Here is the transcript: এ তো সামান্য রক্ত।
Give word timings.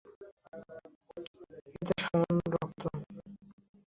এ 1.71 1.87
তো 1.87 1.93
সামান্য 2.01 2.43
রক্ত। 2.53 2.81